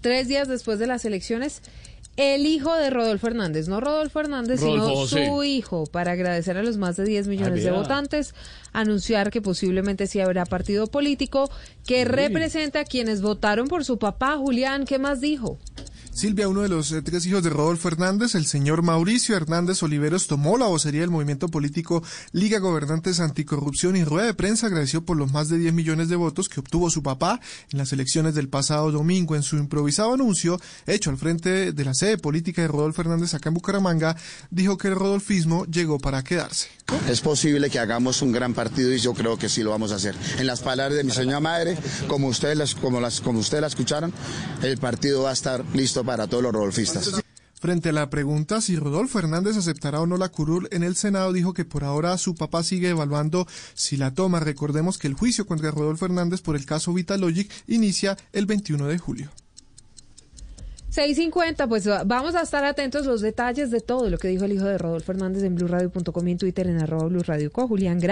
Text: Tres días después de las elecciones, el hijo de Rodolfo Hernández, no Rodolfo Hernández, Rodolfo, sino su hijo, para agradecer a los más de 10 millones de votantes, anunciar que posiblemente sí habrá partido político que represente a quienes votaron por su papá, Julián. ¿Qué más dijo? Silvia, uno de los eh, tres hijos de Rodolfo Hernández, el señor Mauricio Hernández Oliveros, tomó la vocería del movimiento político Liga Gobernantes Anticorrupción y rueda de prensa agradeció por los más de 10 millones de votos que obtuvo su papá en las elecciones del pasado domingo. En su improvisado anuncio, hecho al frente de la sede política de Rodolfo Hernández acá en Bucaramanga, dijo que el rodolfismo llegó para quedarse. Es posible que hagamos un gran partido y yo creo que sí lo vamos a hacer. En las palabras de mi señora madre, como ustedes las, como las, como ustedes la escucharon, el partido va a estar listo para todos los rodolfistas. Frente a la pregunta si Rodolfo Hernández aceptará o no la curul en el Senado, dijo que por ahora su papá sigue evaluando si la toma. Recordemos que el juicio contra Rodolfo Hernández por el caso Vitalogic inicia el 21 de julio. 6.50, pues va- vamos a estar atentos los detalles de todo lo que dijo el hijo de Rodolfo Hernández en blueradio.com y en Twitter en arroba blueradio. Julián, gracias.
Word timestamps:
Tres 0.00 0.28
días 0.28 0.48
después 0.48 0.78
de 0.78 0.86
las 0.86 1.04
elecciones, 1.04 1.62
el 2.16 2.46
hijo 2.46 2.74
de 2.74 2.90
Rodolfo 2.90 3.28
Hernández, 3.28 3.68
no 3.68 3.80
Rodolfo 3.80 4.20
Hernández, 4.20 4.60
Rodolfo, 4.60 5.06
sino 5.06 5.36
su 5.36 5.44
hijo, 5.44 5.84
para 5.86 6.12
agradecer 6.12 6.56
a 6.56 6.62
los 6.62 6.76
más 6.78 6.96
de 6.96 7.04
10 7.04 7.28
millones 7.28 7.62
de 7.62 7.70
votantes, 7.70 8.34
anunciar 8.72 9.30
que 9.30 9.40
posiblemente 9.40 10.06
sí 10.06 10.20
habrá 10.20 10.44
partido 10.46 10.88
político 10.88 11.48
que 11.86 12.04
represente 12.04 12.78
a 12.78 12.84
quienes 12.84 13.22
votaron 13.22 13.68
por 13.68 13.84
su 13.84 13.98
papá, 13.98 14.36
Julián. 14.36 14.84
¿Qué 14.84 14.98
más 14.98 15.20
dijo? 15.20 15.58
Silvia, 16.12 16.48
uno 16.48 16.62
de 16.62 16.68
los 16.68 16.90
eh, 16.90 17.02
tres 17.02 17.24
hijos 17.26 17.42
de 17.44 17.50
Rodolfo 17.50 17.86
Hernández, 17.86 18.34
el 18.34 18.44
señor 18.44 18.82
Mauricio 18.82 19.36
Hernández 19.36 19.82
Oliveros, 19.84 20.26
tomó 20.26 20.58
la 20.58 20.66
vocería 20.66 21.02
del 21.02 21.10
movimiento 21.10 21.48
político 21.48 22.02
Liga 22.32 22.58
Gobernantes 22.58 23.20
Anticorrupción 23.20 23.96
y 23.96 24.02
rueda 24.02 24.26
de 24.26 24.34
prensa 24.34 24.66
agradeció 24.66 25.04
por 25.04 25.16
los 25.16 25.32
más 25.32 25.48
de 25.48 25.58
10 25.58 25.72
millones 25.72 26.08
de 26.08 26.16
votos 26.16 26.48
que 26.48 26.58
obtuvo 26.58 26.90
su 26.90 27.04
papá 27.04 27.40
en 27.72 27.78
las 27.78 27.92
elecciones 27.92 28.34
del 28.34 28.48
pasado 28.48 28.90
domingo. 28.90 29.36
En 29.36 29.44
su 29.44 29.56
improvisado 29.56 30.12
anuncio, 30.12 30.60
hecho 30.86 31.10
al 31.10 31.16
frente 31.16 31.72
de 31.72 31.84
la 31.84 31.94
sede 31.94 32.18
política 32.18 32.60
de 32.60 32.68
Rodolfo 32.68 33.02
Hernández 33.02 33.34
acá 33.34 33.48
en 33.48 33.54
Bucaramanga, 33.54 34.16
dijo 34.50 34.76
que 34.76 34.88
el 34.88 34.96
rodolfismo 34.96 35.64
llegó 35.66 35.98
para 36.00 36.24
quedarse. 36.24 36.68
Es 37.08 37.20
posible 37.20 37.70
que 37.70 37.78
hagamos 37.78 38.22
un 38.22 38.32
gran 38.32 38.54
partido 38.54 38.92
y 38.92 38.98
yo 38.98 39.14
creo 39.14 39.36
que 39.36 39.48
sí 39.48 39.62
lo 39.62 39.70
vamos 39.70 39.92
a 39.92 39.96
hacer. 39.96 40.14
En 40.38 40.46
las 40.46 40.60
palabras 40.60 40.96
de 40.96 41.04
mi 41.04 41.12
señora 41.12 41.40
madre, 41.40 41.76
como 42.06 42.28
ustedes 42.28 42.56
las, 42.56 42.74
como 42.74 43.00
las, 43.00 43.20
como 43.20 43.40
ustedes 43.40 43.60
la 43.60 43.66
escucharon, 43.66 44.12
el 44.62 44.78
partido 44.78 45.22
va 45.22 45.30
a 45.30 45.34
estar 45.34 45.64
listo 45.74 46.04
para 46.04 46.26
todos 46.26 46.42
los 46.42 46.52
rodolfistas. 46.52 47.10
Frente 47.60 47.90
a 47.90 47.92
la 47.92 48.08
pregunta 48.08 48.62
si 48.62 48.76
Rodolfo 48.76 49.18
Hernández 49.18 49.54
aceptará 49.58 50.00
o 50.00 50.06
no 50.06 50.16
la 50.16 50.30
curul 50.30 50.66
en 50.70 50.82
el 50.82 50.96
Senado, 50.96 51.30
dijo 51.34 51.52
que 51.52 51.66
por 51.66 51.84
ahora 51.84 52.16
su 52.16 52.34
papá 52.34 52.62
sigue 52.62 52.88
evaluando 52.88 53.46
si 53.74 53.98
la 53.98 54.14
toma. 54.14 54.40
Recordemos 54.40 54.96
que 54.96 55.08
el 55.08 55.14
juicio 55.14 55.46
contra 55.46 55.70
Rodolfo 55.70 56.06
Hernández 56.06 56.40
por 56.40 56.56
el 56.56 56.64
caso 56.64 56.94
Vitalogic 56.94 57.52
inicia 57.66 58.16
el 58.32 58.46
21 58.46 58.86
de 58.86 58.98
julio. 58.98 59.30
6.50, 60.92 61.68
pues 61.68 61.88
va- 61.88 62.02
vamos 62.04 62.34
a 62.34 62.42
estar 62.42 62.64
atentos 62.64 63.06
los 63.06 63.20
detalles 63.20 63.70
de 63.70 63.80
todo 63.80 64.10
lo 64.10 64.18
que 64.18 64.26
dijo 64.28 64.44
el 64.44 64.52
hijo 64.52 64.64
de 64.64 64.76
Rodolfo 64.76 65.12
Hernández 65.12 65.44
en 65.44 65.54
blueradio.com 65.54 66.28
y 66.28 66.32
en 66.32 66.38
Twitter 66.38 66.66
en 66.66 66.78
arroba 66.82 67.06
blueradio. 67.06 67.50
Julián, 67.54 67.98
gracias. 68.00 68.10